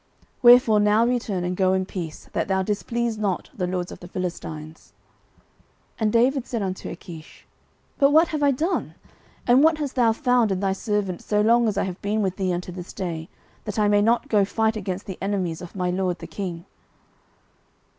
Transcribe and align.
09:029:007 0.01 0.09
Wherefore 0.41 0.79
now 0.79 1.05
return, 1.05 1.43
and 1.43 1.55
go 1.55 1.73
in 1.73 1.85
peace, 1.85 2.27
that 2.33 2.47
thou 2.47 2.63
displease 2.63 3.19
not 3.19 3.51
the 3.55 3.67
lords 3.67 3.91
of 3.91 3.99
the 3.99 4.07
Philistines. 4.07 4.93
09:029:008 5.93 5.93
And 5.99 6.11
David 6.13 6.47
said 6.47 6.61
unto 6.63 6.89
Achish, 6.89 7.45
But 7.99 8.09
what 8.09 8.29
have 8.29 8.41
I 8.41 8.49
done? 8.49 8.95
and 9.45 9.63
what 9.63 9.77
hast 9.77 9.93
thou 9.93 10.11
found 10.11 10.51
in 10.51 10.59
thy 10.59 10.73
servant 10.73 11.21
so 11.21 11.41
long 11.41 11.67
as 11.67 11.77
I 11.77 11.83
have 11.83 12.01
been 12.01 12.23
with 12.23 12.37
thee 12.37 12.51
unto 12.51 12.71
this 12.71 12.93
day, 12.93 13.29
that 13.65 13.77
I 13.77 13.87
may 13.87 14.01
not 14.01 14.27
go 14.27 14.43
fight 14.43 14.75
against 14.75 15.05
the 15.05 15.19
enemies 15.21 15.61
of 15.61 15.75
my 15.75 15.91
lord 15.91 16.17
the 16.17 16.25
king? 16.25 16.65